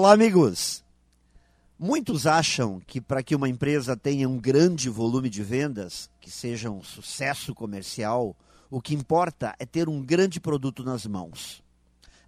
Olá, 0.00 0.12
amigos. 0.12 0.84
Muitos 1.76 2.24
acham 2.24 2.80
que 2.86 3.00
para 3.00 3.20
que 3.20 3.34
uma 3.34 3.48
empresa 3.48 3.96
tenha 3.96 4.28
um 4.28 4.38
grande 4.38 4.88
volume 4.88 5.28
de 5.28 5.42
vendas, 5.42 6.08
que 6.20 6.30
seja 6.30 6.70
um 6.70 6.84
sucesso 6.84 7.52
comercial, 7.52 8.36
o 8.70 8.80
que 8.80 8.94
importa 8.94 9.56
é 9.58 9.66
ter 9.66 9.88
um 9.88 10.00
grande 10.00 10.38
produto 10.38 10.84
nas 10.84 11.04
mãos. 11.04 11.64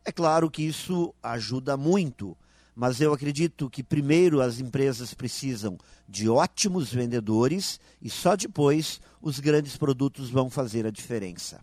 É 0.05 0.11
claro 0.11 0.51
que 0.51 0.65
isso 0.65 1.15
ajuda 1.23 1.77
muito, 1.77 2.37
mas 2.75 3.01
eu 3.01 3.13
acredito 3.13 3.71
que 3.71 3.85
primeiro 3.85 4.41
as 4.41 4.59
empresas 4.59 5.15
precisam 5.15 5.79
de 6.09 6.29
ótimos 6.29 6.93
vendedores 6.93 7.79
e 8.03 8.11
só 8.11 8.35
depois 8.35 9.01
os 9.23 9.39
grandes 9.39 9.77
produtos 9.77 10.29
vão 10.29 10.51
fazer 10.51 10.87
a 10.87 10.91
diferença. 10.91 11.61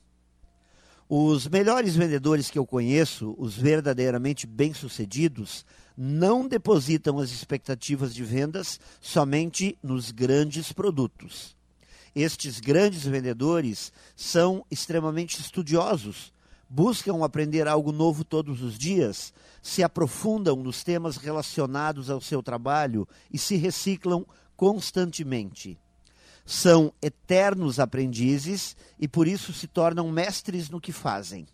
Os 1.09 1.47
melhores 1.47 1.95
vendedores 1.95 2.49
que 2.49 2.59
eu 2.59 2.65
conheço, 2.65 3.33
os 3.37 3.55
verdadeiramente 3.55 4.45
bem-sucedidos, 4.45 5.65
não 5.97 6.45
depositam 6.45 7.17
as 7.19 7.31
expectativas 7.31 8.13
de 8.13 8.25
vendas 8.25 8.77
somente 8.99 9.77
nos 9.81 10.11
grandes 10.11 10.73
produtos. 10.73 11.55
Estes 12.13 12.59
grandes 12.59 13.05
vendedores 13.05 13.93
são 14.17 14.65
extremamente 14.69 15.39
estudiosos, 15.39 16.33
buscam 16.69 17.23
aprender 17.23 17.69
algo 17.69 17.93
novo 17.93 18.25
todos 18.25 18.61
os 18.61 18.77
dias, 18.77 19.33
se 19.61 19.81
aprofundam 19.83 20.57
nos 20.57 20.83
temas 20.83 21.15
relacionados 21.15 22.09
ao 22.09 22.19
seu 22.19 22.43
trabalho 22.43 23.07
e 23.31 23.37
se 23.37 23.55
reciclam 23.55 24.25
constantemente 24.57 25.79
são 26.47 26.93
eternos 27.01 27.77
aprendizes 27.77 28.77
e 28.97 29.05
por 29.05 29.27
isso 29.27 29.51
se 29.51 29.67
tornam 29.67 30.09
mestres 30.09 30.69
no 30.69 30.79
que 30.79 30.93
fazem. 30.93 31.45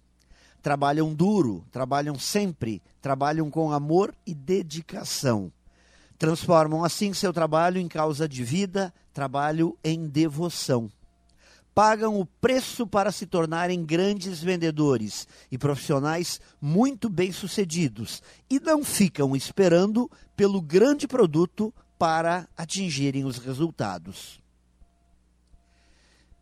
Trabalham 0.62 1.16
duro, 1.16 1.66
trabalham 1.72 2.18
sempre, 2.20 2.80
trabalham 3.02 3.50
com 3.50 3.72
amor 3.72 4.14
e 4.24 4.36
dedicação. 4.36 5.52
Transformam 6.20 6.84
assim 6.84 7.12
seu 7.12 7.34
trabalho 7.34 7.80
em 7.80 7.88
causa 7.88 8.30
de 8.30 8.44
vida, 8.44 8.94
trabalho 9.12 9.76
em 9.84 10.08
devoção. 10.08 10.92
Pagam 11.74 12.20
o 12.20 12.26
preço 12.28 12.86
para 12.86 13.12
se 13.12 13.26
tornarem 13.26 13.84
grandes 13.84 14.44
vendedores 14.44 15.28
e 15.52 15.58
profissionais 15.58 16.40
muito 16.62 17.10
bem-sucedidos 17.10 18.22
e 18.48 18.60
não 18.60 18.84
ficam 18.84 19.36
esperando 19.36 20.10
pelo 20.36 20.62
grande 20.62 21.08
produto 21.08 21.74
para 21.98 22.48
atingirem 22.56 23.26
os 23.26 23.40
resultados. 23.40 24.43